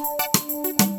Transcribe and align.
Música 0.00 0.89